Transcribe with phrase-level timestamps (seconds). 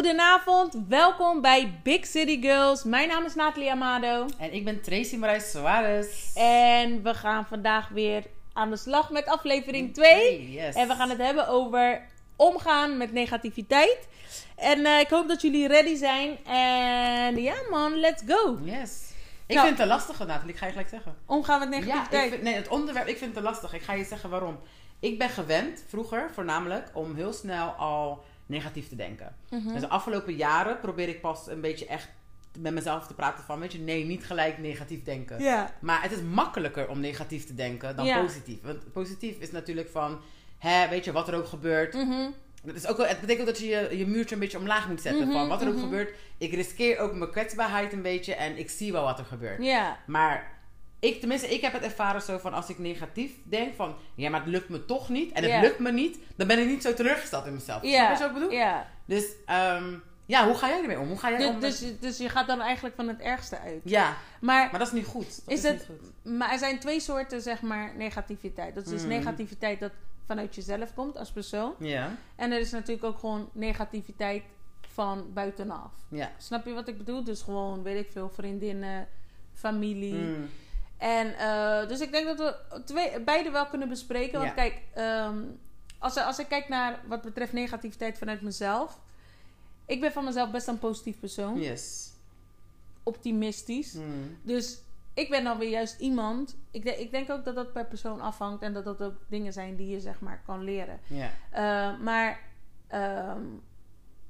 [0.00, 2.84] Goedenavond, welkom bij Big City Girls.
[2.84, 4.26] Mijn naam is Nathalie Amado.
[4.38, 6.34] En ik ben Tracy Marijs Suarez.
[6.36, 10.50] En we gaan vandaag weer aan de slag met aflevering 2.
[10.52, 10.74] Yes.
[10.74, 12.00] En we gaan het hebben over
[12.36, 14.08] omgaan met negativiteit.
[14.56, 16.44] En eh, ik hoop dat jullie ready zijn.
[16.44, 18.58] En ja man, let's go.
[18.62, 19.10] Yes.
[19.46, 19.66] Ik Nou.
[19.66, 20.52] vind het een lastige, Nathalie.
[20.52, 21.16] Ik ga je gelijk zeggen.
[21.26, 22.30] Omgaan met negativiteit.
[22.30, 23.72] vind, nee, het onderwerp, ik vind het te lastig.
[23.74, 24.58] Ik ga je zeggen waarom.
[25.00, 29.36] Ik ben gewend, vroeger voornamelijk, om heel snel al negatief te denken.
[29.50, 29.72] Mhm.
[29.72, 32.08] Dus de afgelopen jaren probeer ik pas een beetje echt
[32.58, 35.42] met mezelf te praten van, weet je, nee, niet gelijk negatief denken.
[35.80, 38.62] Maar het is makkelijker om negatief te denken dan positief.
[38.62, 40.20] Want positief is natuurlijk van,
[40.58, 41.94] hè, weet je, wat er ook gebeurt.
[41.94, 42.30] Mhm.
[42.62, 45.00] Dat is ook, het betekent ook dat je, je je muurtje een beetje omlaag moet
[45.00, 45.26] zetten.
[45.26, 46.14] Mhm, van wat er ook gebeurt.
[46.38, 49.58] Ik riskeer ook mijn kwetsbaarheid een beetje en ik zie wel wat er gebeurt.
[50.06, 50.59] Maar
[51.00, 54.40] ik, tenminste, ik heb het ervaren zo van als ik negatief denk van ja, maar
[54.40, 56.94] het lukt me toch niet en het lukt me niet, dan ben ik niet zo
[56.94, 57.82] teleurgesteld in mezelf.
[57.82, 58.10] Ja.
[58.10, 58.50] wat ik bedoel?
[58.50, 58.86] Ja.
[59.04, 59.94] Dus ehm,
[60.26, 61.08] ja, hoe ga jij ermee om?
[61.08, 61.52] Hoe ga jij Dus, om?
[61.58, 63.80] met- dus, dus je gaat dan eigenlijk van het ergste uit.
[63.84, 65.44] Ja, Maar maar dat is niet goed.
[65.44, 66.32] Dat Is is, het- niet goed.
[66.38, 68.74] Maar er zijn twee soorten, zeg maar, negativiteit.
[68.74, 69.10] Dat is dus Mhm.
[69.10, 69.92] negativiteit dat
[70.26, 71.74] vanuit jezelf komt als persoon.
[71.78, 74.42] Ja, En er is natuurlijk ook gewoon negativiteit
[74.92, 75.92] van buitenaf.
[76.08, 76.30] ja.
[76.38, 77.24] Snap je wat ik bedoel?
[77.24, 79.08] Dus gewoon, weet ik veel, vriendinnen,
[79.54, 80.14] familie.
[80.14, 80.48] Mm.
[81.00, 84.32] En eh, dus ik denk dat we twee, beide wel kunnen bespreken.
[84.40, 84.54] Want Ja.
[84.54, 85.38] kijk, ehm,
[85.98, 88.98] als, als ik kijk naar wat betreft negativiteit vanuit mezelf.
[89.86, 91.60] Ik ben van mezelf best een positief persoon.
[91.60, 92.12] Yes.
[93.02, 93.92] Optimistisch.
[93.92, 94.36] Mm.
[94.42, 94.78] Dus
[95.14, 96.56] ik ben dan weer juist iemand.
[96.70, 98.62] Ik, de- ik denk ook dat dat per persoon afhangt.
[98.62, 101.00] En dat dat ook dingen zijn die je zeg maar kan leren.
[101.06, 101.30] Ja.
[101.54, 102.40] Uh, maar
[102.86, 103.42] ehm,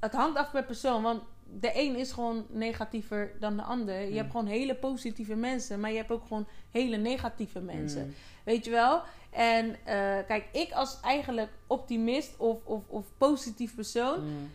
[0.01, 1.03] het hangt af per persoon.
[1.03, 1.23] Want
[1.61, 4.01] de een is gewoon negatiever dan de ander.
[4.01, 4.17] Je Mm.
[4.17, 5.81] hebt gewoon hele positieve mensen.
[5.81, 8.07] Maar je hebt ook gewoon hele negatieve mensen.
[8.07, 8.15] Mm.
[8.45, 9.03] Weet je wel?
[9.31, 14.25] En eh, kijk, ik als eigenlijk optimist of, of, of positief persoon.
[14.25, 14.51] Mm.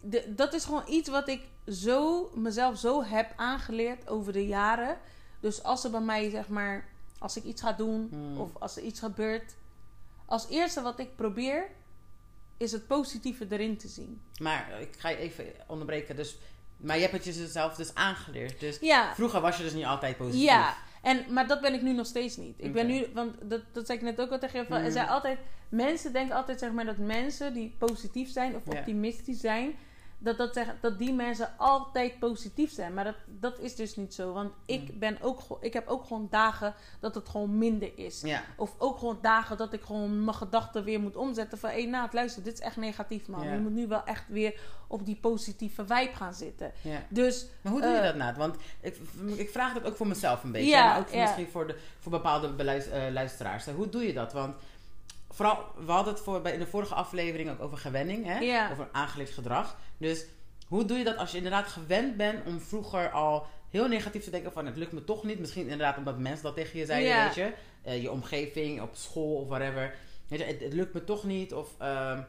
[0.00, 4.98] de- dat is gewoon iets wat ik zo mezelf zo heb aangeleerd over de jaren.
[5.40, 6.88] Dus als er bij mij, zeg maar,
[7.18, 8.40] als ik iets ga doen Mm.
[8.40, 9.54] of als er iets gebeurt,
[10.26, 11.68] als eerste wat ik probeer,
[12.56, 14.20] is het positieve erin te zien.
[14.40, 16.16] Maar ik ga je even onderbreken.
[16.16, 16.38] Dus,
[16.76, 18.60] maar je hebt het jezelf dus aangeleerd.
[18.60, 20.42] Dus Ja, vroeger was je dus niet altijd positief.
[20.42, 20.76] ja.
[21.02, 22.54] En, maar dat ben ik nu nog steeds niet.
[22.58, 24.66] Ik ben nu, want dat, dat zei ik net ook al tegen je.
[24.66, 24.76] Van.
[24.80, 28.78] Er zijn altijd, mensen denken altijd zeg maar dat mensen die positief zijn of Ja.
[28.78, 29.74] optimistisch zijn,
[30.18, 32.94] dat, dat, zeggen, dat die mensen altijd positief zijn.
[32.94, 34.32] Maar dat, dat is dus niet zo.
[34.32, 34.98] Want ik, Mhm.
[34.98, 38.20] ben ook, ik heb ook gewoon dagen dat het gewoon minder is.
[38.20, 38.42] Ja.
[38.56, 41.58] Of ook gewoon dagen dat ik gewoon mijn gedachten weer moet omzetten.
[41.58, 43.44] Van, hé, hey, Naat, luister, dit is echt negatief, man.
[43.44, 43.52] Ja.
[43.52, 46.72] Je moet nu wel echt weer op die positieve vibe gaan zitten.
[46.82, 47.02] ja.
[47.08, 48.36] Dus, Maar hoe doe je Eh, dat, Naat?
[48.36, 48.96] Want ik,
[49.36, 50.76] ik vraag dat ook voor mezelf een beetje.
[50.76, 53.64] Maar ook voor misschien voor, de, voor bepaalde beluis- eh, luisteraars.
[53.66, 54.32] Hoe doe je dat?
[54.32, 54.54] Want
[55.36, 58.24] vooral, we hadden het voor, bij, in de vorige aflevering ook over gewenning.
[58.24, 58.38] Hè?
[58.38, 58.70] Ja.
[58.70, 59.76] Over aangeleerd gedrag.
[59.98, 60.24] Dus
[60.66, 64.30] hoe doe je dat als je inderdaad gewend bent om vroeger al heel negatief te
[64.30, 65.38] denken van het lukt me toch niet.
[65.38, 67.24] Misschien inderdaad omdat mensen dat tegen je zeiden, Ja.
[67.24, 67.52] weet je.
[67.82, 69.94] Eh, je omgeving, op school of whatever.
[70.28, 71.54] Weet je, het, het lukt me toch niet.
[71.54, 71.68] Of...
[71.78, 72.20] ehm,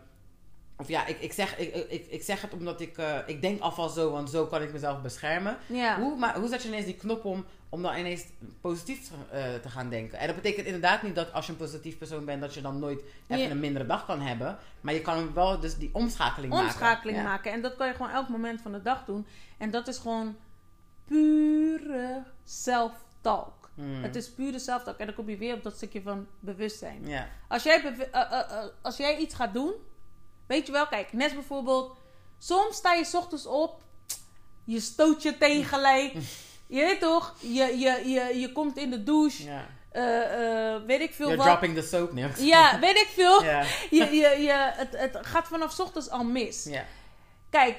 [0.77, 3.61] of ja, ik, ik, zeg, ik, ik, ik zeg het omdat ik, eh, ik denk
[3.61, 5.57] alvast zo, want zo kan ik mezelf beschermen.
[5.67, 5.99] ja.
[5.99, 8.25] Hoe, maar, hoe zet je ineens die knop om om dan ineens
[8.61, 10.19] positief te, eh, te gaan denken?
[10.19, 12.79] En dat betekent inderdaad niet dat als je een positief persoon bent, dat je dan
[12.79, 13.49] nooit even Ja.
[13.49, 14.57] een mindere dag kan hebben.
[14.81, 16.67] Maar je kan wel dus die omschakeling maken.
[16.67, 17.51] omschakeling maken.
[17.51, 19.27] En dat kan je gewoon elk moment van de dag doen.
[19.57, 20.35] En dat is gewoon
[21.05, 23.69] pure self-talk.
[23.75, 24.03] Hmm.
[24.03, 24.97] Het is pure self-talk.
[24.97, 27.07] En dan kom je weer op dat stukje van bewustzijn.
[27.07, 27.27] Ja.
[27.47, 29.73] Als, jij eh, als jij iets gaat doen,
[30.47, 31.97] weet je wel, kijk, net bijvoorbeeld,
[32.37, 33.81] soms sta je 's ochtends op,
[34.63, 36.13] je stoot je teen gelijk.
[36.69, 39.65] Je weet toch, je, je, je, je komt in de douche, ja.
[39.91, 41.45] eh, eh, weet ik veel You're wat.
[41.47, 42.31] dropping the soap neer.
[42.43, 43.43] Ja, weet ik veel.
[43.43, 43.61] Ja.
[43.89, 46.63] Je, je, je, het, het gaat vanaf 's ochtends al mis.
[46.63, 46.83] Ja.
[47.49, 47.77] Kijk,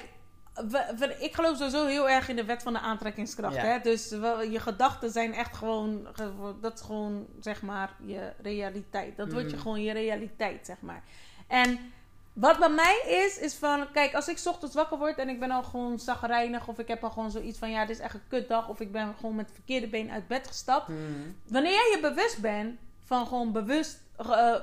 [0.53, 3.55] we- we- ik geloof sowieso heel erg in de wet van de aantrekkingskracht.
[3.55, 3.61] Ja.
[3.61, 3.79] Hè?
[3.79, 9.17] Dus we- je gedachten zijn echt gewoon, ge- dat is gewoon, zeg maar, je realiteit.
[9.17, 9.61] Dat wordt je Mhm.
[9.63, 11.03] gewoon je realiteit, zeg maar.
[11.47, 11.93] En
[12.39, 15.39] wat bij mij is, is van, kijk, als ik 's ochtends wakker word en ik
[15.39, 18.13] ben al gewoon zagrijnig, of ik heb al gewoon zoiets van, ja, dit is echt
[18.13, 20.85] een kutdag, of ik ben gewoon met het verkeerde been uit bed gestapt.
[20.85, 21.35] Hmm.
[21.47, 24.01] Wanneer jij je bewust bent van gewoon bewust.
[24.17, 24.55] eh,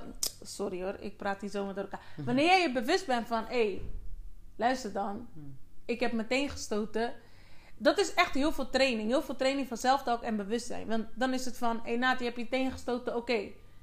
[0.43, 2.00] sorry hoor, ik praat hier zomaar door elkaar.
[2.25, 3.82] Wanneer jij je bewust bent van hé, hey,
[4.56, 5.29] luister dan.
[5.32, 5.56] Hmm.
[5.84, 7.14] Ik heb meteen gestoten.
[7.76, 9.08] Dat is echt heel veel training.
[9.08, 10.87] Heel veel training van zelftalk en bewustzijn.
[10.87, 13.17] Want dan is het van hé, hey, Naat, je hebt je teen gestoten.
[13.17, 13.40] Oké,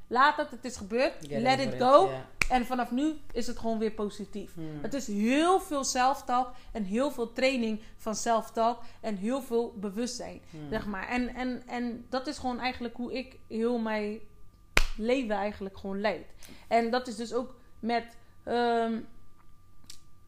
[0.08, 1.28] laat het, het is gebeurd.
[1.28, 2.10] Let it go.
[2.50, 4.54] En vanaf nu is het gewoon weer positief.
[4.54, 4.80] Hmm.
[4.82, 10.42] Het is heel veel zelftalk en heel veel training van zelftalk en heel veel bewustzijn,
[10.50, 10.70] Hmm.
[10.70, 11.08] zeg maar.
[11.08, 14.20] En, en, en dat is gewoon eigenlijk hoe ik heel mijn
[14.98, 16.26] leven eigenlijk gewoon leid.
[16.68, 18.06] En dat is dus ook met
[18.44, 19.00] ehm,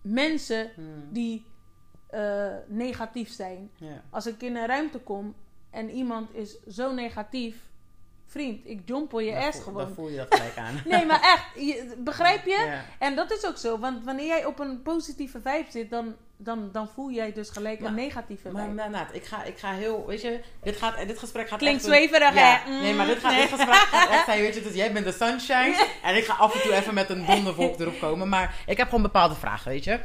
[0.02, 1.08] mensen Hmm.
[1.12, 1.46] die
[2.08, 3.72] eh, negatief zijn.
[4.10, 5.36] Als ik in een ruimte kom
[5.70, 7.70] en iemand is zo negatief,
[8.36, 9.86] vriend, ik jompel je ass gewoon.
[9.86, 10.82] Dan voel je dat gelijk aan.
[10.92, 12.64] Nee, maar echt, je- begrijp je?
[12.68, 12.86] Ja.
[13.00, 16.70] En dat is ook zo, want wanneer jij op een positieve vibe zit, dan, dan,
[16.72, 18.76] dan voel jij dus gelijk Maar- een negatieve Maar vibe.
[18.76, 21.78] nou, Naat, ik ga, ik ga heel, weet je, dit, gaat, dit gesprek gaat Klinkt
[21.84, 21.86] echt...
[21.94, 22.72] een- zweverig, ja, hè?
[22.72, 23.42] Mm, Nee, maar dit, gaat, nee.
[23.42, 26.34] dit gesprek gaat echt zijn, weet je, dus jij bent de sunshine en ik ga
[26.34, 28.30] af en toe even met een donderwolk erop komen.
[28.30, 30.00] Maar ik heb gewoon bepaalde vragen, weet je.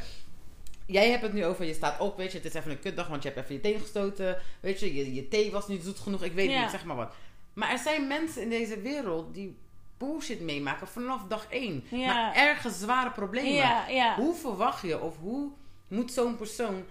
[0.86, 3.08] Jij hebt het nu over, je staat op, weet je, het is even een kutdag,
[3.08, 5.98] want je hebt even je teen gestoten, weet je, je, je thee was niet zoet
[5.98, 6.60] genoeg, ik weet Ja.
[6.60, 7.14] niet, zeg maar wat.
[7.52, 9.58] Maar er zijn mensen in deze wereld die
[9.98, 11.84] bullshit meemaken vanaf dag één.
[11.90, 12.14] Ja.
[12.14, 13.52] Maar ergens zware problemen.
[13.52, 14.14] Ja, ja.
[14.14, 15.50] Hoe verwacht je of hoe
[15.88, 16.84] moet zo'n persoon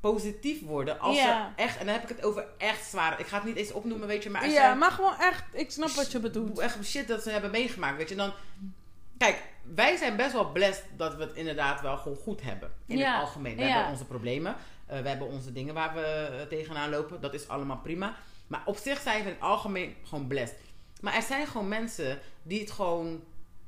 [0.00, 3.20] positief worden als er echt, en dan heb ik het over echt zwaar.
[3.20, 5.88] Ik ga het niet eens opnoemen, weet je, maar Ja, maar gewoon echt, ik snap
[5.90, 6.58] wat je bedoelt.
[6.58, 8.14] echt shit dat ze hebben meegemaakt, weet je.
[8.14, 8.32] Dan,
[9.18, 9.42] kijk,
[9.74, 12.72] wij zijn best wel blessed dat we het inderdaad wel gewoon goed hebben.
[12.86, 13.56] In het algemeen.
[13.56, 14.56] We hebben onze problemen.
[14.86, 16.00] eh, we hebben onze dingen waar we
[16.40, 17.20] eh, tegenaan lopen.
[17.20, 18.16] Dat is allemaal prima.
[18.46, 20.58] Maar op zich zijn we in het algemeen gewoon blessed.
[21.00, 23.22] Maar er zijn gewoon mensen die het gewoon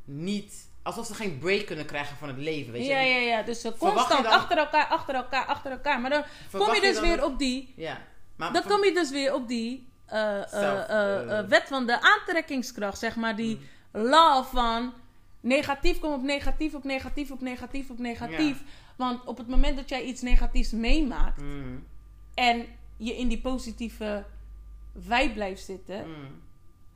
[0.04, 0.66] niet...
[0.82, 2.88] Alsof ze geen break kunnen krijgen van het leven, weet je.
[2.88, 3.42] Ja, ja, ja.
[3.42, 6.00] Dus je constant dan- achter elkaar, achter elkaar, achter elkaar.
[6.00, 7.72] Maar dan kom je dus weer op die...
[7.76, 8.00] Ja.
[8.36, 9.86] Maar Dan kom je dus weer op die
[11.48, 13.36] wet van de aantrekkingskracht, zeg maar.
[13.36, 13.60] Die
[13.92, 14.92] law van
[15.40, 18.62] negatief komt op negatief, op negatief, op negatief, op negatief.
[18.96, 21.86] Want op het moment dat jij iets negatiefs meemaakt Mm,
[22.34, 22.66] en
[22.96, 24.25] je in die positieve
[25.00, 26.43] vibe blijft zitten, mm.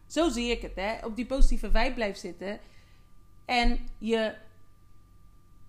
[0.07, 1.07] zo zie ik het, hè.
[1.07, 2.61] Op die positieve vibe blijft zitten.
[3.45, 4.35] En je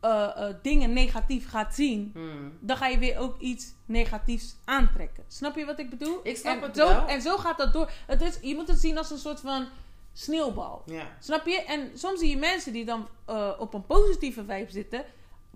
[0.03, 2.11] eh, eh, dingen negatief gaat zien.
[2.13, 2.57] Mm.
[2.59, 5.23] Dan ga je weer ook iets negatiefs aantrekken.
[5.27, 6.19] Snap je wat ik bedoel?
[6.23, 7.07] Ik snap en het zo, wel.
[7.07, 7.91] En zo gaat dat door.
[8.07, 9.67] Het is, je moet het zien als een soort van
[10.13, 10.83] sneeuwbal.
[10.85, 11.07] Ja.
[11.19, 11.63] Snap je?
[11.63, 15.05] En soms zie je mensen die dan eh, op een positieve vibe zitten.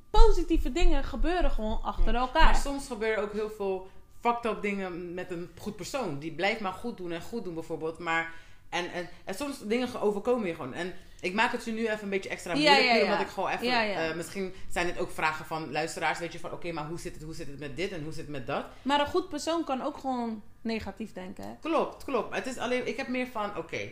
[0.09, 2.43] Positieve dingen gebeuren gewoon achter elkaar.
[2.43, 3.87] Maar soms gebeuren ook heel veel
[4.27, 6.19] fucked up dingen met een goed persoon.
[6.19, 7.99] Die blijft maar goed doen en goed doen bijvoorbeeld.
[7.99, 8.33] Maar,
[8.69, 10.73] en, en, en soms dingen overkomen je gewoon.
[10.73, 12.85] En ik maak het je nu even een beetje extra Ja, moeilijk.
[12.85, 13.03] ja, ja.
[13.03, 13.65] Omdat ik gewoon even...
[13.65, 14.09] Ja, ja.
[14.09, 16.19] eh, misschien zijn het ook vragen van luisteraars.
[16.19, 18.11] Weet je, van oké, maar hoe zit, het, hoe zit het met dit en hoe
[18.13, 18.65] zit het met dat?
[18.81, 21.43] Maar een goed persoon kan ook gewoon negatief denken.
[21.43, 21.49] Hè?
[21.61, 22.35] Klopt, klopt.
[22.35, 23.89] Het is alleen, ik heb meer van, oké,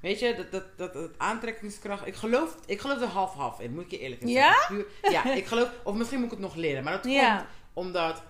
[0.00, 2.06] weet je, dat, dat, dat, dat aantrekkingskracht.
[2.06, 4.52] Ik geloof, ik geloof er half-half in, moet ik je eerlijk in Ja?
[4.52, 4.76] zeggen.
[4.76, 6.84] Puur- ja, ik geloof, of misschien moet ik het nog leren.
[6.84, 7.36] Maar dat Ja.
[7.36, 8.22] komt omdat,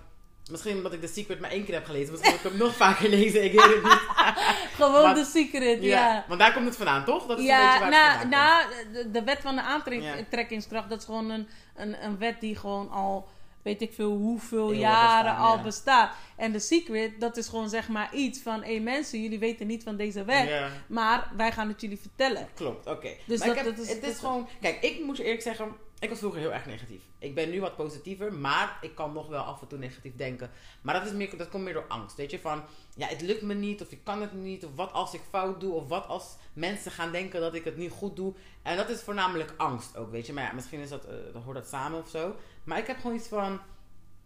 [0.49, 2.11] misschien omdat ik The Secret maar één keer heb gelezen.
[2.11, 4.01] Misschien moet ik hem nog vaker lezen, ik weet het niet.
[4.79, 6.25] Gewoon Maar- de secret, Ja, ja.
[6.27, 7.25] want daar komt het vandaan, toch?
[7.25, 8.93] Dat is een beetje Ja, waar het vandaan komt.
[8.93, 12.89] de, de wet van de aantrekkingskracht, dat is gewoon een, een, een wet die gewoon
[12.91, 13.27] al,
[13.61, 15.63] weet ik veel hoeveel Eeuwen jaren bestaan, al ja.
[15.63, 16.15] bestaat.
[16.35, 19.83] En de secret, dat is gewoon zeg maar iets van, hé mensen, jullie weten niet
[19.83, 20.69] van deze wet, Ja.
[20.87, 22.47] maar wij gaan het jullie vertellen.
[22.53, 23.09] Klopt, oké.
[23.25, 24.47] Dus maar dat- ik heb, dat is- het is gewoon...
[24.61, 25.75] Kijk, ik moet je eerlijk zeggen...
[25.99, 27.01] Ik was vroeger heel erg negatief.
[27.17, 30.51] Ik ben nu wat positiever, maar ik kan nog wel af en toe negatief denken.
[30.81, 32.15] Maar dat, is meer, dat komt meer door angst.
[32.15, 32.63] Weet je, van...
[32.95, 35.59] Ja, het lukt me niet, of ik kan het niet, of wat als ik fout
[35.59, 38.33] doe, of wat als mensen gaan denken dat ik het niet goed doe.
[38.61, 40.33] En dat is voornamelijk angst ook, weet je.
[40.33, 41.03] Maar ja, misschien is dat,
[41.33, 42.35] dan hoort dat samen of zo.
[42.69, 43.59] Maar ik heb gewoon iets van...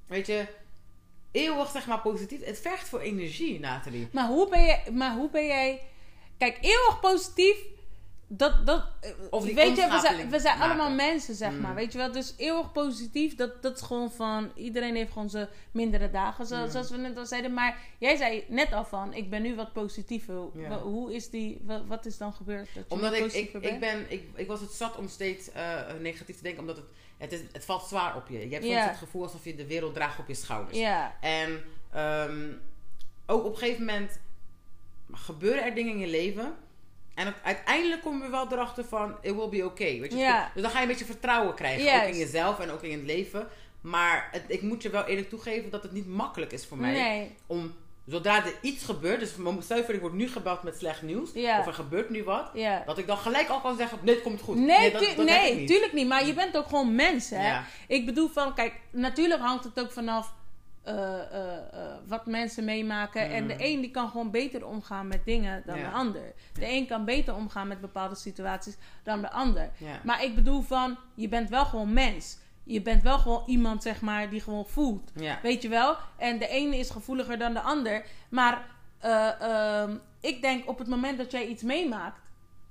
[0.07, 0.45] Weet je...
[1.31, 2.45] Eeuwig, zeg maar, positief.
[2.45, 4.07] Het vergt voor energie, Nathalie.
[4.11, 5.81] Maar hoe ben jij, maar hoe ben jij,
[6.37, 7.55] kijk, eeuwig positief,
[8.27, 8.83] dat, dat,
[9.29, 11.61] Of weet je, we zijn, we zijn allemaal mensen, zeg Mm.
[11.61, 12.11] maar, weet je wel.
[12.11, 16.55] Dus eeuwig positief, dat, dat is gewoon van, iedereen heeft gewoon zijn mindere dagen, zo-
[16.57, 16.69] Mm.
[16.71, 17.53] zoals we net al zeiden.
[17.53, 20.35] Maar jij zei net al van, ik ben nu wat positiever.
[20.81, 22.67] Hoe is die, wa- wat is dan gebeurd?
[22.75, 24.01] Dat je Omdat ik, positiever ik, bent?
[24.01, 26.85] ik, ben, ik, ik was het zat om steeds eh, negatief te denken, omdat het,
[27.23, 28.39] het, is, het valt zwaar op je.
[28.39, 28.87] Je hebt soms Ja.
[28.87, 30.77] het gevoel alsof je de wereld draagt op je schouders.
[31.21, 32.51] En ehm,
[33.25, 34.19] ook op een gegeven moment
[35.11, 36.55] gebeuren er dingen in je leven.
[37.13, 39.99] En uiteindelijk kom je wel erachter van, it will be okay.
[39.99, 40.43] Weet je?
[40.53, 43.07] Dus dan ga je een beetje vertrouwen krijgen, ook in jezelf en ook in het
[43.07, 43.47] leven.
[43.81, 46.91] Maar het, ik moet je wel eerlijk toegeven dat het niet makkelijk is voor mij
[46.91, 47.35] nee.
[47.45, 51.01] om zodra er iets gebeurt, dus stel je voor ik word nu gebeld met slecht
[51.01, 52.51] nieuws, of er gebeurt nu wat,
[52.85, 54.55] dat ik dan gelijk al kan zeggen, nee, het komt goed.
[54.57, 55.67] Nee, dat, tu- dat heb nee niet.
[55.67, 56.07] tuurlijk niet.
[56.07, 57.47] Maar je bent ook gewoon mens, hè.
[57.47, 57.65] Ja.
[57.87, 60.33] Ik bedoel van, kijk, natuurlijk hangt het ook vanaf
[60.83, 63.29] eh, eh, eh, wat mensen meemaken.
[63.31, 65.81] En de een die kan gewoon beter omgaan met dingen dan Mm.
[65.81, 65.89] Ja.
[65.89, 66.33] de ander.
[66.53, 69.69] De een kan beter omgaan met bepaalde situaties dan de ander.
[70.03, 72.37] Maar ik bedoel van, je bent wel gewoon mens.
[72.63, 75.11] Je bent wel gewoon iemand, zeg maar, die gewoon voelt.
[75.15, 75.39] Ja.
[75.41, 75.95] Weet je wel?
[76.17, 78.05] En de ene is gevoeliger dan de ander.
[78.29, 78.65] Maar
[78.99, 82.19] eh, ehm, ik denk op het moment dat jij iets meemaakt,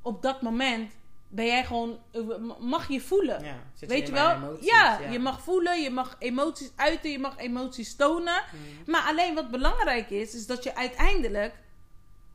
[0.03, 0.93] op dat moment
[1.29, 2.21] ben jij gewoon, eh,
[2.59, 3.45] mag je voelen.
[3.45, 4.31] Ja, zit Weet je wel?
[4.31, 8.43] emoties, ja, je mag voelen, je mag emoties uiten, je mag emoties tonen.
[8.53, 8.91] Mhm.
[8.91, 11.55] Maar alleen wat belangrijk is, is dat je uiteindelijk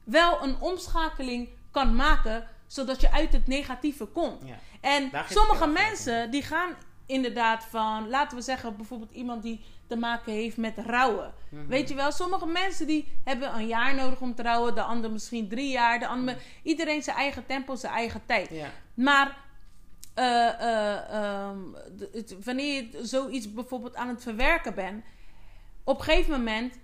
[0.04, 4.42] wel een omschakeling kan maken, zodat je uit het negatieve komt.
[4.46, 4.56] Ja.
[4.82, 6.76] En sommige je mensen die gaan
[7.08, 11.34] inderdaad van, laten we zeggen, bijvoorbeeld iemand die te maken heeft met rouwen.
[11.50, 11.68] Mhm.
[11.68, 15.12] Weet je wel, sommige mensen die hebben een jaar nodig om te rouwen, de ander
[15.12, 18.50] misschien drie jaar, de ander, iedereen zijn eigen tempo, zijn eigen tijd.
[18.94, 19.38] Maar
[20.14, 21.58] eh, eh, ehm,
[22.14, 25.06] het- wanneer je zoiets bijvoorbeeld aan het verwerken bent,
[25.84, 26.80] op een gegeven moment,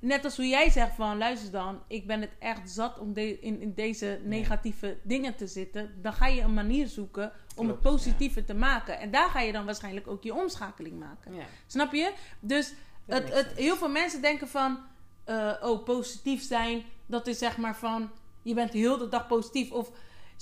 [0.00, 3.40] net als hoe jij zegt van, luister dan, ik ben het echt zat om de-
[3.40, 7.70] in, in deze negatieve dingen te zitten, dan ga je een manier zoeken om Klopt,
[7.84, 8.98] het positieve te maken.
[8.98, 11.34] En daar ga je dan waarschijnlijk ook je omschakeling maken.
[11.34, 11.44] Ja.
[11.66, 12.12] Snap je?
[12.40, 12.72] Dus
[13.06, 14.78] het, het, heel veel mensen denken van,
[15.24, 18.10] eh, oh, positief zijn, dat is zeg maar van,
[18.42, 19.70] je bent heel de dag positief.
[19.70, 19.90] Of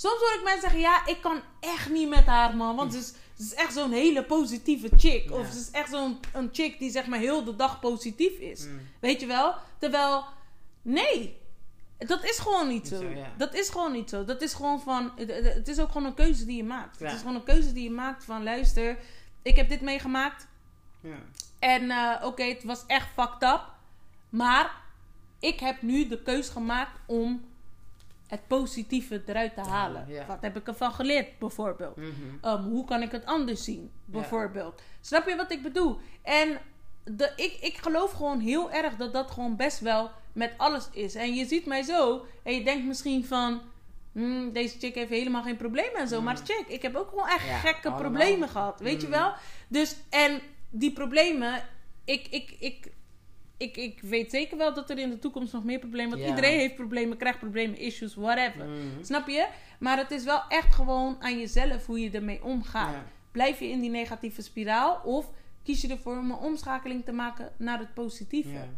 [0.00, 2.76] soms hoor ik mensen zeggen, ja, ik kan echt niet met haar, man.
[2.76, 5.30] Want ze is, ze is echt zo'n hele positieve chick.
[5.30, 8.66] Of ze is echt zo'n een chick die zeg maar heel de dag positief is.
[8.66, 8.80] Mm.
[9.00, 9.54] Weet je wel?
[9.78, 10.24] Terwijl,
[10.82, 11.36] nee.
[11.98, 13.04] Dat is gewoon niet zo.
[13.04, 13.32] ja.
[13.36, 14.24] Dat is gewoon niet zo.
[14.24, 15.12] Dat is gewoon van.
[15.16, 16.98] Het, is ook gewoon een keuze die je maakt.
[16.98, 17.04] Ja.
[17.04, 18.98] Het is gewoon een keuze die je maakt van luister,
[19.42, 20.46] ik heb dit meegemaakt.
[21.00, 21.18] Ja.
[21.58, 23.62] En eh, oké, het was echt fucked up.
[24.28, 24.74] Maar
[25.38, 27.47] ik heb nu de keus gemaakt om
[28.28, 30.04] het positieve eruit te halen.
[30.08, 30.26] ja.
[30.26, 31.96] Wat heb ik ervan geleerd, bijvoorbeeld?
[31.96, 32.08] Mhm.
[32.42, 34.82] Um, hoe kan ik het anders zien, bijvoorbeeld?
[35.00, 35.98] Snap je wat ik bedoel?
[36.22, 36.58] En
[37.04, 41.14] de, ik, ik geloof gewoon heel erg dat dat gewoon best wel met alles is.
[41.14, 43.60] En je ziet mij zo en je denkt misschien van...
[44.12, 46.18] "Hmm, deze chick heeft helemaal geen problemen en zo.
[46.18, 46.24] Mm.
[46.24, 48.00] Maar chick, ik heb ook gewoon echt gekke allemaal.
[48.00, 48.80] problemen gehad.
[48.80, 49.12] Weet je Mm.
[49.12, 49.32] wel?
[49.68, 51.62] Dus, en die problemen...
[52.04, 52.92] Ik, ik, ik,
[53.58, 56.10] ik, ik weet zeker wel dat er in de toekomst nog meer problemen...
[56.10, 56.28] Want Ja.
[56.28, 58.66] iedereen heeft problemen, krijgt problemen, issues, whatever.
[58.66, 59.04] Mhm.
[59.04, 59.48] Snap je?
[59.78, 62.92] Maar het is wel echt gewoon aan jezelf hoe je ermee omgaat.
[62.94, 63.04] Ja.
[63.32, 65.30] Blijf je in die negatieve spiraal of
[65.62, 68.68] kies je ervoor om een omschakeling te maken naar het positieve?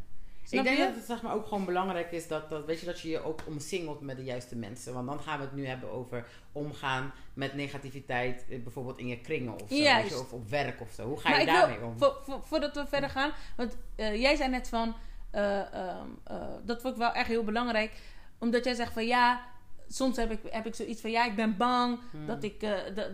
[0.51, 0.85] Snap ik denk je?
[0.87, 3.25] dat het zeg maar, ook gewoon belangrijk is dat, dat, weet je, dat je je
[3.25, 4.95] ook omsingelt met de juiste mensen.
[4.95, 9.21] Want dan gaan we het nu hebben over omgaan met negativiteit, eh, bijvoorbeeld in je
[9.21, 9.67] kringen of zo.
[9.69, 10.09] weet Juist.
[10.11, 11.07] je, of op werk of zo.
[11.07, 11.99] Hoe ga maar je daarmee wil, om?
[11.99, 14.95] vo- vo- voordat we verder gaan, want eh, jij zei net van,
[15.31, 17.93] eh, ehm, eh, dat vond ik wel echt heel belangrijk,
[18.39, 19.41] omdat jij zegt van ja,
[19.89, 22.27] soms heb ik, heb ik zoiets van ja, ik ben bang Hmm.
[22.27, 22.61] dat, ik,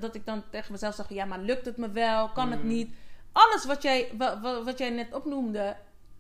[0.01, 2.69] dat, ik dan tegen mezelf zeg ja, maar lukt het me wel, kan het Hmm.
[2.69, 2.95] niet?
[3.33, 5.77] Alles wat jij, wa- wa- wat jij net opnoemde,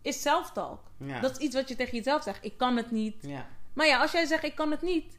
[0.06, 0.80] is zelftalk.
[0.98, 1.20] Ja.
[1.20, 2.44] Dat is iets wat je tegen jezelf zegt.
[2.44, 3.16] Ik kan het niet.
[3.20, 5.18] ja, Maar ja, als jij zegt ik kan het niet,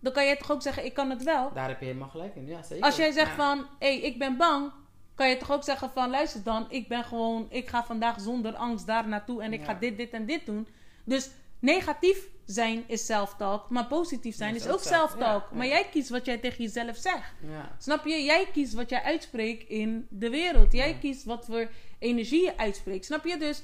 [0.00, 1.52] dan kan jij toch ook zeggen ik kan het wel.
[1.54, 2.46] daar heb je helemaal gelijk in.
[2.46, 2.84] Ja, zeker.
[2.84, 4.72] Als jij zegt van hé, hey, ik ben bang,
[5.14, 8.54] kan je toch ook zeggen van luister dan, ik ben gewoon, ik ga vandaag zonder
[8.54, 10.68] angst daar naartoe en ik ga dit, dit en dit doen.
[11.04, 15.46] Dus negatief zijn is self-talk, maar positief zijn is is ook ook zelf- self-talk.
[15.50, 17.32] ja, Maar jij kiest wat jij tegen jezelf zegt.
[17.50, 17.76] Ja.
[17.78, 18.22] Snap je?
[18.22, 20.72] Jij kiest wat jij uitspreekt in de wereld.
[20.72, 23.04] Jij kiest wat voor energie je uitspreekt.
[23.04, 23.36] Snap je?
[23.38, 23.62] Dus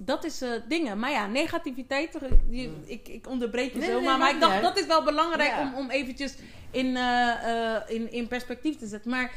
[0.00, 0.98] dat is eh, dingen.
[0.98, 2.82] Maar ja, negativiteit, eh, Mm.
[2.86, 4.00] ik, ik onderbreek je Nee, zo.
[4.00, 5.62] nee, maar, ik dacht, dat is wel belangrijk Ja.
[5.62, 6.36] om, om eventjes
[6.70, 9.10] in, eh, in, in perspectief te zetten.
[9.10, 9.32] Maar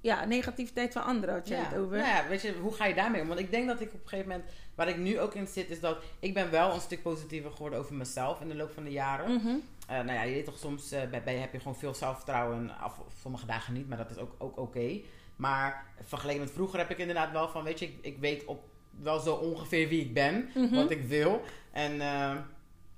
[0.00, 1.64] ja, negativiteit van anderen had jij ja.
[1.64, 1.96] het over.
[1.96, 3.28] Nou ja, weet je, hoe ga je daarmee om?
[3.28, 5.70] Want ik denk dat ik op een gegeven moment, waar ik nu ook in zit,
[5.70, 8.84] is dat ik ben wel een stuk positiever geworden over mezelf in de loop van
[8.84, 9.32] de jaren.
[9.34, 9.56] Mhm.
[9.86, 12.70] Nou ja, je weet toch, soms bij, bij heb je gewoon veel zelfvertrouwen.
[12.80, 15.00] Af, sommige dagen niet, maar dat is ook, ook oké.
[15.36, 18.64] Maar vergeleken met vroeger heb ik inderdaad wel van, weet je, ik, ik weet op,
[19.02, 20.74] wel zo ongeveer wie ik ben, Mhm.
[20.74, 21.42] wat ik wil.
[21.72, 22.30] En eh,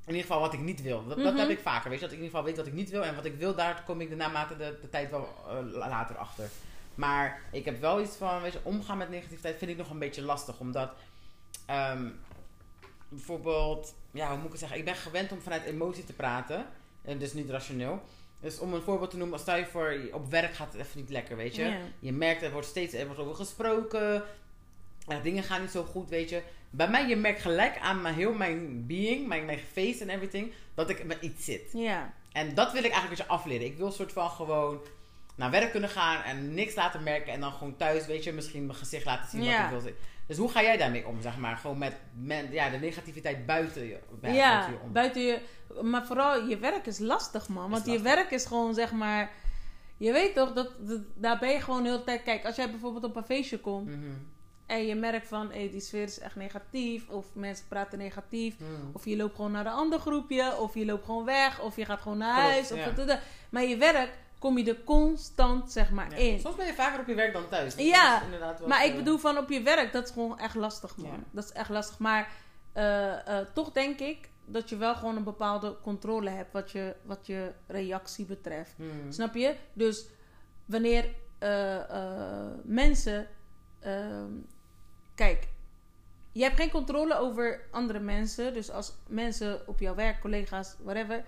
[0.06, 1.06] in ieder geval wat ik niet wil.
[1.06, 1.36] Dat, dat Mhm.
[1.40, 3.04] heb ik vaker, weet je, dat ik in ieder geval weet wat ik niet wil.
[3.04, 5.56] En wat ik wil, daar kom ik de naarmate de, de tijd wel eh,
[5.88, 6.48] later achter.
[6.94, 9.98] Maar ik heb wel iets van, weet je, omgaan met negativiteit vind ik nog een
[9.98, 10.58] beetje lastig.
[10.58, 10.90] Omdat,
[11.66, 12.08] ehm,
[13.08, 14.78] bijvoorbeeld, ja, hoe moet ik het zeggen?
[14.78, 16.66] Ik ben gewend om vanuit emotie te praten.
[17.02, 18.02] En dus niet rationeel.
[18.40, 21.10] Dus om een voorbeeld te noemen, stel je voor, op werk gaat het even niet
[21.10, 21.76] lekker, weet je.
[21.98, 24.22] Je merkt, er wordt steeds er wordt over gesproken.
[25.22, 26.42] Dingen gaan niet zo goed, weet je.
[26.70, 30.52] Bij mij, je merkt gelijk aan mijn, heel mijn being, mijn, mijn face en everything,
[30.74, 31.70] dat ik met iets zit.
[31.72, 32.12] Ja.
[32.32, 33.66] En dat wil ik eigenlijk een beetje afleren.
[33.66, 34.80] Ik wil een soort van gewoon
[35.34, 37.32] naar werk kunnen gaan en niks laten merken.
[37.32, 39.56] En dan gewoon thuis, weet je, misschien mijn gezicht laten zien Ja.
[39.56, 39.94] wat ik wil zien.
[40.26, 41.56] Dus hoe ga jij daarmee om, zeg maar?
[41.56, 44.92] Gewoon met men, ja, de negativiteit buiten je, buiten Ja, je om.
[44.92, 45.38] buiten je.
[45.82, 47.70] Maar vooral je werk is lastig, man.
[47.70, 49.30] Want je werk is gewoon zeg maar.
[49.96, 52.22] Je weet toch dat, dat daar ben je gewoon de hele tijd.
[52.22, 53.96] Kijk, als jij bijvoorbeeld op een feestje komt Mhm.
[54.66, 58.70] En je merkt van hé, die sfeer is echt negatief, of mensen praten negatief, Mhm.
[58.92, 61.84] of je loopt gewoon naar een ander groepje, of je loopt gewoon weg, of je
[61.84, 62.72] gaat gewoon naar Klopt, huis.
[62.72, 62.84] Of ja.
[62.84, 63.18] dat, dat, dat.
[63.50, 66.16] Maar je werk kom je er constant zeg maar Ja.
[66.16, 66.40] in.
[66.40, 67.74] Soms ben je vaker op je werk dan thuis.
[67.74, 68.22] Dus Ja,
[68.58, 71.10] wel Maar ik bedoel van op je werk, dat is gewoon echt lastig, man.
[71.10, 71.16] Ja.
[71.30, 71.98] Dat is echt lastig.
[71.98, 72.30] Maar
[72.72, 76.94] eh, eh, toch denk ik dat je wel gewoon een bepaalde controle hebt wat je,
[77.02, 78.74] wat je reactie betreft.
[78.78, 79.12] Mhm.
[79.12, 79.54] Snap je?
[79.72, 80.06] Dus
[80.64, 81.08] wanneer
[81.38, 83.28] eh, mensen.
[83.80, 84.30] ehm,
[85.16, 85.48] kijk,
[86.32, 88.52] je hebt geen controle over andere mensen.
[88.54, 91.24] Dus als mensen op jouw werk, collega's, whatever.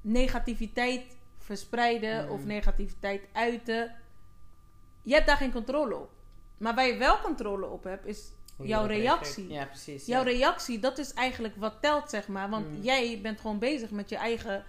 [0.00, 2.32] negativiteit verspreiden Mhm.
[2.32, 3.94] of negativiteit uiten.
[5.02, 6.10] je hebt daar geen controle op.
[6.58, 9.46] Maar waar je wel controle op hebt, is Hoe jouw reactie.
[9.46, 9.60] reageert.
[9.62, 10.06] Ja, precies.
[10.06, 10.30] Jouw ja.
[10.30, 12.50] reactie, dat is eigenlijk wat telt, zeg maar.
[12.50, 12.82] Want Mm.
[12.82, 14.64] jij bent gewoon bezig met je eigen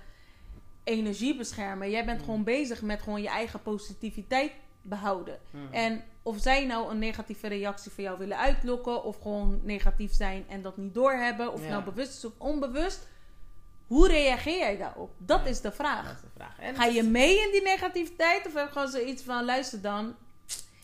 [0.83, 1.89] energie beschermen.
[1.89, 2.23] Jij bent Mm.
[2.25, 4.51] gewoon bezig met gewoon je eigen positiviteit
[4.81, 5.39] behouden.
[5.51, 5.67] Mm.
[5.71, 10.45] En of zij nou een negatieve reactie voor jou willen uitlokken, of gewoon negatief zijn
[10.49, 11.69] en dat niet doorhebben, of Ja.
[11.69, 13.07] nou bewust is of onbewust,
[13.87, 15.11] hoe reageer jij daarop?
[15.17, 15.49] Dat Ja.
[15.49, 16.05] is de vraag.
[16.05, 16.59] Dat is de vraag.
[16.59, 20.15] En Ga je mee in die negativiteit, of heb je gewoon zoiets van: luister dan,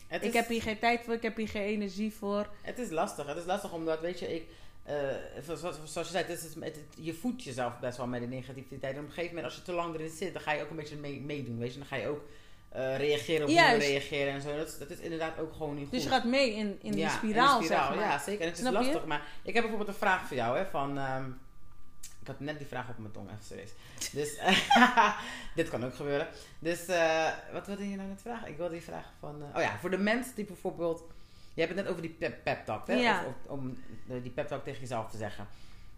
[0.08, 2.50] het ik is- heb hier geen tijd voor, ik heb hier geen energie voor.
[2.62, 3.25] Het is lastig.
[3.28, 4.48] Het is lastig omdat, weet je, ik...
[4.84, 4.96] eh,
[5.44, 8.28] zoals, zoals je zei, het is, het, het- je voedt jezelf best wel met de
[8.28, 8.94] negativiteit.
[8.94, 10.70] En op een gegeven moment, als je te lang erin zit, dan ga je ook
[10.70, 11.78] een beetje mee, meedoen, weet je.
[11.80, 12.22] Dan ga je ook
[12.75, 13.88] eh, reageren op hoe je Juist.
[13.88, 14.58] reageren en zo.
[14.58, 15.91] Dat, is- dat is inderdaad ook gewoon niet goed.
[15.94, 18.05] Dus je gaat mee in, in Ja, die spiraal, in de spiraal, zeg maar.
[18.10, 18.41] Ja, zeker.
[18.41, 18.72] En het is je?
[18.72, 19.05] lastig.
[19.05, 20.98] Maar ik heb bijvoorbeeld een vraag voor jou, hè, van...
[20.98, 21.25] ehm,
[22.22, 23.72] ik had net die vraag op mijn tong, even serieus.
[24.12, 24.39] Dus,
[25.55, 26.27] dit kan ook gebeuren.
[26.60, 28.48] Dus, eh, wat wilde je nou net vragen?
[28.48, 29.41] Ik wilde die vraag van...
[29.41, 31.03] eh, oh ja, voor de mensen die bijvoorbeeld...
[31.53, 32.94] Je hebt het net over die pep, pep talk, hè?
[32.94, 33.20] Ja.
[33.20, 35.48] Of, of- om die pep talk tegen jezelf te zeggen.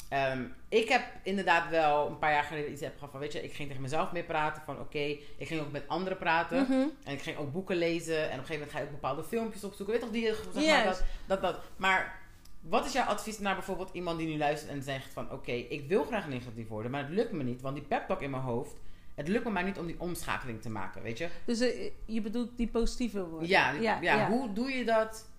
[0.10, 3.20] Ehm, ik heb inderdaad wel een paar jaar geleden iets heb gehad van...
[3.20, 4.80] Weet je, ik ging tegen mezelf meer praten van...
[4.80, 5.00] Oké,
[5.38, 6.62] ik ging ook met anderen praten.
[6.62, 6.88] Mhm.
[7.04, 8.18] En ik ging ook boeken lezen.
[8.18, 9.94] En op een gegeven moment ga je ook bepaalde filmpjes opzoeken.
[9.94, 11.60] Weet toch, die, zeg maar, dat, dat, dat.
[11.76, 12.20] Maar
[12.62, 15.32] wat is jouw advies naar bijvoorbeeld iemand die nu luistert en zegt van...
[15.32, 17.62] Oké, ik wil graag negatief worden, maar het lukt me niet.
[17.62, 18.76] Want die pep talk in mijn hoofd...
[19.16, 21.30] Het lukt me maar niet om die omschakeling te maken, weet je?
[21.46, 23.48] Dus eh, je bedoelt die positieve woorden.
[23.48, 24.30] Ja, ja, ja.
[24.30, 25.30] hoe doe je dat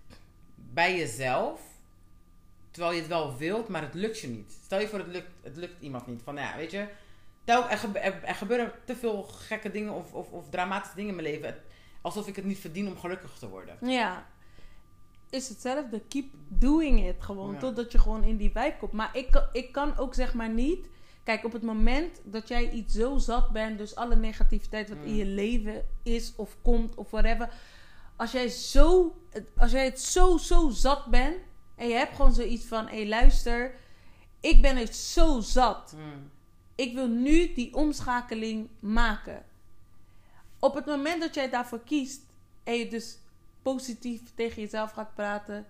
[0.55, 1.61] bij jezelf...
[2.79, 4.59] Terwijl je het wel wilt, maar het lukt je niet.
[4.65, 6.23] Stel je voor, het lukt, het lukt iemand niet.
[6.23, 6.87] Van, nou ja, weet je...
[7.45, 11.57] Er, gebe- gebeuren te veel gekke dingen of, of, of dramatische dingen in mijn leven.
[12.01, 13.77] Alsof ik het niet verdien om gelukkig te worden.
[13.81, 14.27] Ja.
[15.31, 16.01] Is hetzelfde.
[16.09, 17.53] Keep doing it gewoon.
[17.53, 17.59] Ja.
[17.59, 18.93] Totdat je gewoon in die vibe komt.
[18.93, 20.89] Maar ik, kan- ik kan ook zeg maar niet...
[21.25, 23.79] Kijk, op het moment dat jij iets zo zat bent...
[23.79, 25.17] Dus alle negativiteit wat in Mm.
[25.19, 27.49] je leven is of komt of whatever...
[28.17, 29.17] Als jij, zo,
[29.57, 31.37] als jij het zo, zo zat bent...
[31.79, 32.87] En je hebt gewoon zoiets van...
[32.87, 33.75] Hé, hey, luister...
[34.41, 35.95] Ik ben het zo zat.
[35.97, 36.31] Mm.
[36.75, 39.45] ik wil nu die omschakeling maken.
[40.59, 42.21] Op het moment dat jij daarvoor kiest
[42.65, 43.19] en je dus
[43.63, 45.67] positief tegen jezelf gaat praten,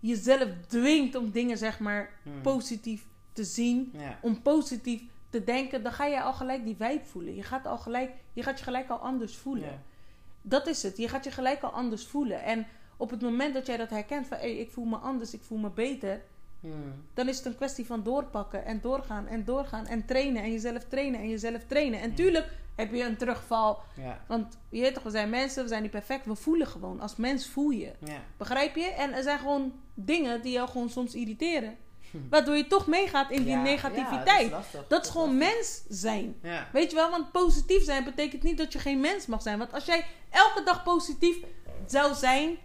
[0.00, 2.42] jezelf dwingt om dingen zeg maar Hmm.
[2.42, 4.18] positief te zien, Ja.
[4.22, 7.34] om positief te denken, dan ga je al gelijk die vibe voelen.
[7.34, 9.70] Je gaat, al gelijk, je gaat je gelijk al anders voelen.
[9.70, 9.82] Ja.
[10.42, 10.96] Dat is het.
[10.96, 12.42] Je gaat je gelijk al anders voelen.
[12.42, 15.42] En op het moment dat jij dat herkent van hey, ik voel me anders, ik
[15.42, 16.22] voel me beter,
[16.60, 17.04] Hmm.
[17.14, 20.84] dan is het een kwestie van doorpakken en doorgaan en doorgaan en trainen en jezelf
[20.88, 22.00] trainen en jezelf trainen.
[22.00, 23.78] En tuurlijk heb je een terugval.
[23.96, 24.24] Ja.
[24.28, 26.26] Want je weet toch, we zijn mensen, we zijn niet perfect.
[26.26, 27.00] We voelen gewoon.
[27.00, 27.92] Als mens voel je.
[28.04, 28.22] Ja.
[28.36, 28.84] Begrijp je?
[28.84, 31.76] En er zijn gewoon dingen die jou gewoon soms irriteren.
[32.30, 34.26] Waardoor je toch meegaat in die Ja, negativiteit.
[34.26, 34.84] ja, dat is lastig.
[34.88, 35.54] dat is gewoon lastig.
[35.54, 36.36] mens zijn.
[36.42, 36.68] Ja.
[36.72, 39.58] Weet je wel, want positief zijn betekent niet dat je geen mens mag zijn.
[39.58, 41.36] Want als jij elke dag positief
[41.86, 42.56] zou zijn,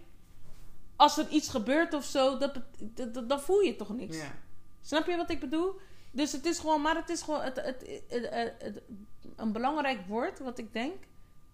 [1.00, 2.54] als er iets gebeurt of zo, dat,
[2.94, 4.16] dat- dat- dan voel je toch niks.
[4.16, 4.32] Ja.
[4.80, 5.80] Snap je wat ik bedoel?
[6.12, 8.82] Dus het is gewoon, maar het is gewoon, het, het, het- het- het-
[9.36, 10.94] een belangrijk woord wat ik denk,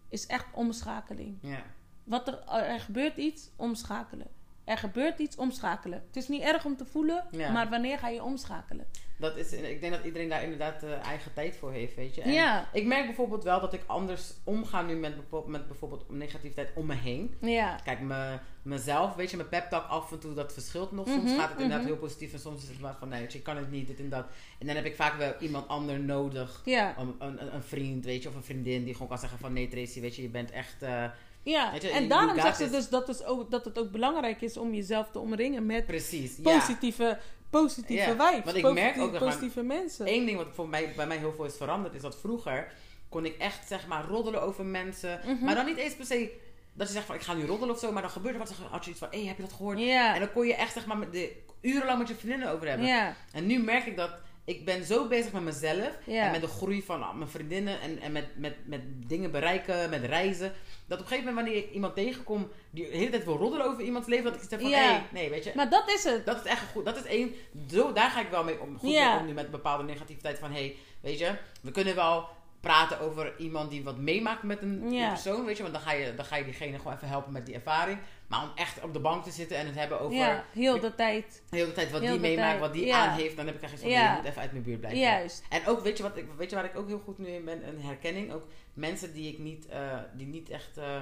[0.08, 1.38] is echt omschakeling.
[1.42, 1.62] Ja.
[2.04, 4.26] Wat er, er gebeurt iets, omschakelen.
[4.66, 6.02] Er gebeurt iets, omschakelen.
[6.06, 7.52] Het is niet erg om te voelen, Ja.
[7.52, 8.86] maar wanneer ga je omschakelen?
[9.18, 12.20] Dat is, ik denk dat iedereen daar inderdaad eh, eigen tijd voor heeft, weet je.
[12.22, 12.68] En Ja.
[12.72, 15.14] Ik merk bijvoorbeeld wel dat ik anders omga nu met,
[15.46, 17.34] met bijvoorbeeld negativiteit om me heen.
[17.40, 17.78] Ja.
[17.84, 21.08] Kijk, me, mezelf, weet je, mijn pep talk af en toe, dat verschilt nog.
[21.08, 21.88] Soms Mhm, gaat het inderdaad mhm.
[21.90, 24.08] heel positief en soms is het maar van, nee, je, kan het niet, dit en
[24.08, 24.26] dat.
[24.58, 26.62] En dan heb ik vaak wel iemand ander nodig.
[26.64, 26.94] Ja.
[26.98, 29.68] Een, een, een vriend, weet je, of een vriendin die gewoon kan zeggen van, nee
[29.68, 30.82] Tracy, weet je, je bent echt...
[30.82, 31.04] eh,
[31.50, 31.72] ja.
[31.80, 34.74] Je, En daarom zegt ze dus dat, is ook, dat het ook belangrijk is om
[34.74, 36.58] jezelf te omringen met precies, ja.
[36.58, 37.18] positieve,
[37.50, 38.44] positieve Ja, vibes.
[38.44, 40.08] want ik positieve, merk ook positieve mensen.
[40.08, 42.72] Eén ding wat voor mij, bij mij heel veel is veranderd, is dat vroeger
[43.08, 45.20] kon ik echt zeg maar roddelen over mensen.
[45.24, 45.44] Mhm.
[45.44, 46.30] Maar dan niet eens per se
[46.72, 48.48] dat je zegt van ik ga nu roddelen of zo, maar dan gebeurde wat.
[48.48, 49.78] Dan had je iets van, hé, hey, heb je dat gehoord?
[49.78, 53.14] En dan kon je echt zeg maar met de, urenlang met je vriendinnen over hebben.
[53.32, 54.10] En nu merk ik dat
[54.46, 56.24] ik ben zo bezig met mezelf Ja.
[56.24, 59.90] en met de groei van ah, mijn vriendinnen en, en met, met, met dingen bereiken,
[59.90, 60.52] met reizen.
[60.86, 63.66] Dat op een gegeven moment wanneer ik iemand tegenkom die de hele tijd wil roddelen
[63.66, 64.76] over iemands leven, dat ik heb van, Ja.
[64.78, 65.52] hey, nee, weet je.
[65.54, 66.26] Maar dat is het.
[66.26, 66.84] Dat is echt goed.
[66.84, 67.34] Dat is één.
[67.70, 68.78] Zo, daar ga ik wel mee om.
[68.78, 69.10] Goed Ja.
[69.10, 70.38] mee om nu met bepaalde negativiteit.
[70.38, 72.28] Van hé, hey, weet je, we kunnen wel
[72.60, 74.78] praten over iemand die wat meemaakt met een
[75.08, 75.44] persoon.
[75.44, 77.54] Weet je, want dan ga, je, dan ga je diegene gewoon even helpen met die
[77.54, 77.98] ervaring.
[78.26, 80.94] Maar om echt op de bank te zitten en het hebben over Ja, heel de
[80.94, 81.42] tijd.
[81.50, 83.06] de hele tijd wat Heel die de meemaakt, wat die Ja.
[83.06, 84.10] aan heeft, dan heb ik echt van: Ja.
[84.12, 85.00] je moet even uit mijn buurt blijven.
[85.00, 85.44] Juist.
[85.48, 87.44] En ook, weet je, wat ik, weet je waar ik ook heel goed nu in
[87.44, 87.68] ben?
[87.68, 88.32] Een herkenning.
[88.32, 89.80] Ook mensen die ik niet, eh,
[90.14, 90.76] die niet echt.
[90.76, 91.00] eh,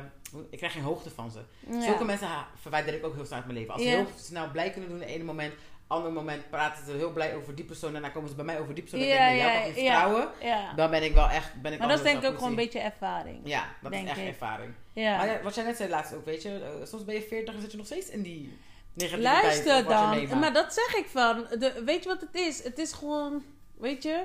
[0.51, 1.41] ik krijg geen hoogte van ze.
[1.81, 2.29] Zulke mensen
[2.61, 3.75] verwijder ik ook heel snel uit mijn leven.
[3.75, 5.55] Als ze heel snel blij kunnen doen in het ene moment,
[5.95, 7.95] ander moment praten ze heel blij over die persoon.
[7.97, 9.01] En dan komen ze bij mij over die persoon.
[9.01, 9.73] En Ja, ja, niet ja.
[9.73, 10.29] vertrouwen.
[10.41, 10.73] Ja.
[10.75, 11.63] Dan ben ik wel echt...
[11.63, 13.41] Ben ik Maar dat is denk ik ook gewoon een beetje ervaring.
[13.45, 14.27] Ja, dat denk is echt ik.
[14.29, 14.73] ervaring.
[14.93, 15.17] Ja.
[15.17, 16.59] Maar wat jij net zei laatst ook, weet je.
[16.81, 18.59] eh, soms ben je 40 en zit je nog steeds in die
[18.95, 19.43] negativiteit.
[19.43, 19.85] Luister
[20.29, 20.39] dan.
[20.39, 21.47] Maar dat zeg ik van.
[21.59, 22.63] De, weet je wat het is?
[22.65, 23.43] Het is gewoon,
[23.79, 24.23] weet je,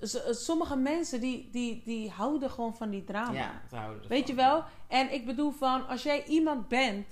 [0.00, 3.32] s- sommige mensen die, die, die houden gewoon van die drama.
[3.32, 4.08] Ja, ze houden.
[4.08, 4.64] Weet je wel?
[4.88, 7.06] En ik bedoel van, als jij iemand bent.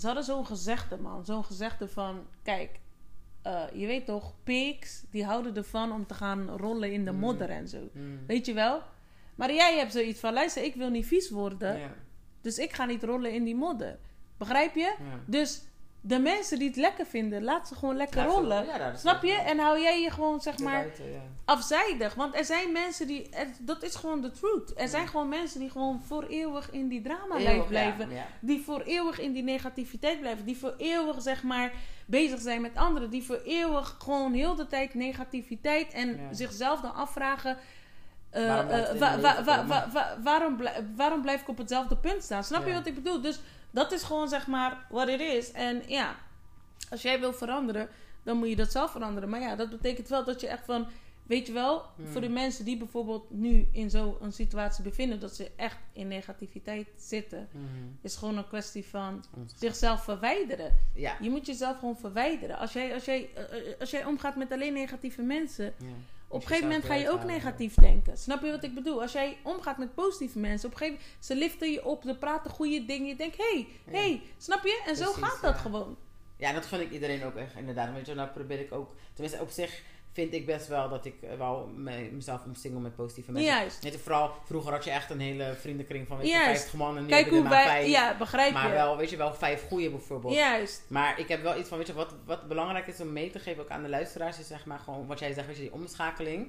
[0.00, 1.24] Ze hadden zo'n gezegde, man.
[1.24, 2.80] Zo'n gezegde van, kijk,
[3.42, 7.18] eh, je weet toch, pigs, die houden ervan om te gaan rollen in de Mm.
[7.18, 7.88] modder en zo.
[7.92, 8.18] Mm.
[8.26, 8.82] Weet je wel?
[9.34, 11.78] Maar jij hebt zoiets van, luister, ik wil niet vies worden.
[11.78, 11.94] Ja.
[12.40, 13.98] Dus ik ga niet rollen in die modder.
[14.36, 14.80] Begrijp je?
[14.98, 15.20] Ja.
[15.26, 15.62] Dus
[16.02, 18.64] de mensen die het lekker vinden, laat ze gewoon lekker rollen.
[18.66, 19.32] ja, Snap je?
[19.32, 21.20] En hou jij je gewoon, zeg maar, Buiten, ja.
[21.44, 22.14] afzijdig.
[22.14, 23.28] Want er zijn mensen die...
[23.30, 24.72] er- dat is gewoon de truth.
[24.76, 28.08] Er zijn gewoon mensen die gewoon voor eeuwig in die drama Eeuwig, blijven.
[28.40, 30.44] Die voor eeuwig in die negativiteit blijven.
[30.44, 31.72] Die voor eeuwig, zeg maar,
[32.06, 33.10] bezig zijn met anderen.
[33.10, 35.92] Die voor eeuwig gewoon heel de tijd negativiteit.
[35.92, 37.56] En zichzelf dan afvragen...
[38.30, 38.98] eh, Waarom blijft eh,
[39.44, 42.44] wa- wa- wa- waarom, blij- waarom blijf ik op hetzelfde punt staan?
[42.44, 43.20] Snap je wat ik bedoel?
[43.20, 45.52] Dus dat is gewoon zeg maar wat het is.
[45.52, 46.16] En ja,
[46.90, 47.88] als jij wil veranderen,
[48.22, 49.28] dan moet je dat zelf veranderen.
[49.28, 50.86] Maar ja, dat betekent wel dat je echt van,
[51.22, 52.06] weet je wel, Hmm.
[52.06, 56.88] voor de mensen die bijvoorbeeld nu in zo'n situatie bevinden, dat ze echt in negativiteit
[56.96, 57.64] zitten, Mhm.
[58.02, 59.24] is gewoon een kwestie van
[59.56, 60.76] zichzelf verwijderen.
[60.94, 61.16] Ja.
[61.20, 62.58] Je moet jezelf gewoon verwijderen.
[62.58, 65.86] Als jij, als jij, eh, eh, als jij omgaat met alleen negatieve mensen, ja.
[66.32, 68.18] Op een gegeven moment ga je ook negatief denken.
[68.18, 69.02] Snap je wat ik bedoel?
[69.02, 72.16] Als jij omgaat met positieve mensen, op een gegeven moment, ze liften je op, ze
[72.18, 73.08] praten goede dingen.
[73.08, 73.64] Je denkt, hé, Ja.
[73.84, 74.82] hey, hey, snap je?
[74.86, 75.60] En zo gaat dat ja.
[75.60, 75.96] gewoon.
[76.36, 77.92] Ja, dat gun ik iedereen ook echt, inderdaad.
[77.94, 78.94] Weet je, nou probeer ik ook...
[79.12, 79.82] Tenminste, op zich
[80.20, 83.52] vind ik best wel dat ik eh, wel me- mezelf omsingel met positieve mensen.
[83.52, 83.96] Juist.
[84.02, 86.46] Vooral vroeger had je echt een hele vriendenkring van weet je, Juist.
[86.60, 87.86] 50 man en nu Kijk hoe maar wij, vijf.
[87.88, 88.72] ja, begrijp maar je.
[88.72, 90.34] wel, weet je, wel vijf goede bijvoorbeeld.
[90.34, 90.82] Juist.
[90.88, 93.38] Maar ik heb wel iets van, weet je, wat, wat belangrijk is om mee te
[93.38, 95.72] geven ook aan de luisteraars, is zeg maar gewoon wat jij zegt, weet je, die
[95.72, 96.48] omschakeling.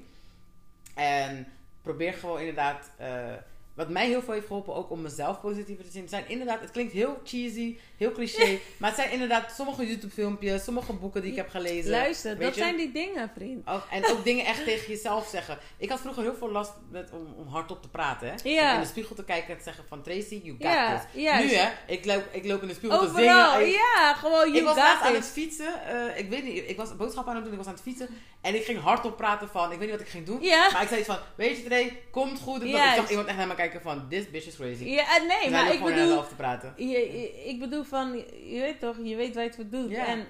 [0.96, 1.48] En
[1.82, 3.34] probeer gewoon inderdaad, eh,
[3.74, 6.72] wat mij heel veel heeft geholpen, ook om mezelf positiever te zien, zijn inderdaad, het
[6.72, 11.32] klinkt heel cheesy, heel cliché, maar het zijn inderdaad sommige YouTube filmpjes, sommige boeken die
[11.32, 11.92] ik heb gelezen.
[11.92, 12.62] Luister, dat je?
[12.62, 13.68] zijn die dingen, vriend.
[13.70, 15.58] Ook, en ook dingen echt tegen jezelf zeggen.
[15.78, 18.28] Ik had vroeger heel veel last met, om, om hardop te praten.
[18.28, 18.34] Hè?
[18.50, 18.74] Ja.
[18.74, 21.22] In de spiegel te kijken en te zeggen van Tracy, you got Ja, this.
[21.22, 23.62] Nu hè, ik loop, ik loop in de spiegel te zingen.
[23.68, 25.86] Ik- ja, gewoon, you ik was laatst aan het fietsen.
[25.88, 27.54] eh, ik weet niet, ik was boodschappen aan het doen.
[27.54, 28.08] Ik was aan het fietsen.
[28.42, 30.42] En ik ging hardop praten van, ik weet niet wat ik ging doen.
[30.42, 30.70] Ja.
[30.72, 32.62] Maar ik zei iets van, weet je Trey, komt goed.
[32.64, 32.96] Ik Juist.
[32.96, 34.84] zag iemand echt naar me kijken van, this bitch is crazy.
[34.84, 36.74] Ja, en nee, maar ik bedoel, te praten.
[36.78, 39.90] je, je- ik bedoel van, je weet toch, je weet waar je het voor doet.
[39.90, 40.06] Ja.
[40.06, 40.28] En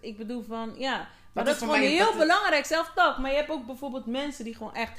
[0.00, 0.96] ik bedoel van, ja.
[1.32, 3.18] Maar Dat dat, is gewoon heel belangrijk, zelf-talk.
[3.18, 4.98] Maar je hebt ook bijvoorbeeld mensen die gewoon echt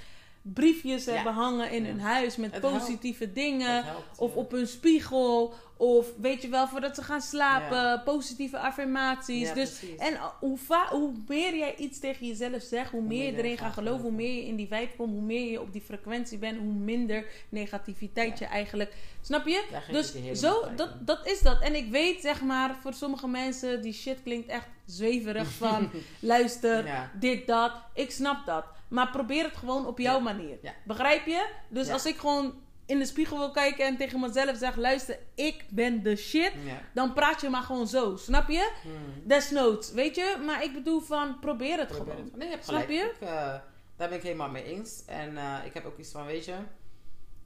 [0.54, 2.78] briefjes hebben hangen in hun huis met Het helpt.
[2.78, 3.84] positieve dingen.
[3.84, 5.54] Helpt, Of op hun spiegel.
[5.78, 8.04] Of weet je wel, voordat ze gaan slapen.
[8.04, 9.54] Positieve affirmaties.
[9.54, 9.98] Dus, precies.
[9.98, 10.58] en hoe,
[10.90, 14.36] hoe meer jij iets tegen jezelf zegt, hoe, meer je erin gaat geloven, hoe meer
[14.36, 18.40] je in die vibe komt, hoe meer je op die frequentie bent, hoe minder negativiteit
[18.40, 18.94] je eigenlijk.
[19.22, 19.64] Snap je?
[19.92, 21.62] Dus je zo, dat, dat is dat.
[21.62, 26.86] En ik weet, zeg maar, voor sommige mensen, die shit klinkt echt zweverig van luister,
[26.86, 27.12] Ja.
[27.20, 27.72] dit, dat.
[27.94, 28.66] Ik snap dat.
[28.96, 30.24] Maar probeer het gewoon op jouw Ja.
[30.24, 30.58] manier.
[30.62, 30.74] Ja.
[30.84, 31.48] Begrijp je?
[31.70, 32.54] Dus als ik gewoon
[32.86, 36.52] in de spiegel wil kijken en tegen mezelf zeg: luister, ik ben de shit.
[36.94, 38.16] Dan praat je maar gewoon zo.
[38.16, 38.72] Snap je?
[38.82, 38.94] Hmm.
[39.24, 40.38] Desnoods, weet je?
[40.46, 42.26] Maar ik bedoel van, probeer het Probeer gewoon.
[42.26, 42.36] het.
[42.36, 43.00] Nee, je hebt Snap gelijk.
[43.02, 43.12] je?
[43.16, 43.54] Ik, eh,
[43.98, 45.04] daar ben ik helemaal mee eens.
[45.06, 46.56] En eh, ik heb ook iets van, weet je...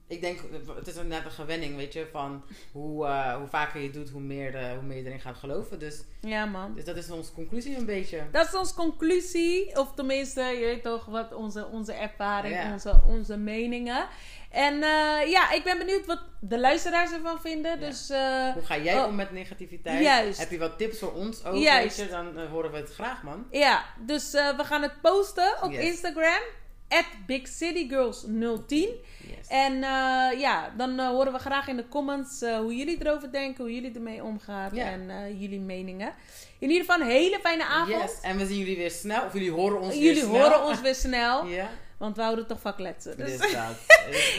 [0.10, 0.40] Ik denk,
[0.76, 4.10] het is net een gewenning, weet je, van hoe, eh, hoe vaker je het doet,
[4.10, 5.80] hoe meer, de, hoe meer je erin gaat geloven.
[5.80, 6.74] Dus, Ja, man.
[6.76, 8.22] dus dat is onze conclusie een beetje.
[8.32, 9.78] Dat is onze conclusie.
[9.80, 12.72] Of tenminste, je weet toch wat onze, onze ervaring, Ja.
[12.72, 14.08] onze, onze meningen.
[14.52, 17.72] En eh, ja, ik ben benieuwd wat de luisteraars ervan vinden.
[17.80, 17.86] Ja.
[17.88, 19.08] Dus eh, Hoe ga jij Oh.
[19.08, 20.04] om met negativiteit?
[20.04, 20.40] Juist.
[20.40, 21.56] Heb je wat tips voor ons ook?
[21.56, 21.98] Juist.
[21.98, 22.12] Weet je?
[22.12, 23.46] Dan eh, horen we het graag, man.
[23.52, 25.84] ja, dus eh, we gaan het posten op Yes.
[25.84, 26.42] Instagram.
[26.90, 28.68] At BigCityGirls010.
[28.70, 29.48] Yes.
[29.48, 33.32] En eh, ja, dan eh, horen we graag in de comments eh, hoe jullie erover
[33.32, 36.14] denken, hoe jullie ermee omgaan en jullie meningen.
[36.60, 38.02] In ieder geval een hele fijne avond.
[38.02, 38.20] Yes.
[38.22, 39.26] En we zien jullie weer snel.
[39.26, 40.42] Of jullie horen ons Jullie weer snel.
[40.42, 41.46] horen ons weer snel,
[41.98, 43.18] want we houden toch van kletsen.
[43.18, 43.40] Dus.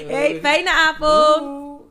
[0.07, 1.39] Hey, fijne avond!
[1.39, 1.90] Doei.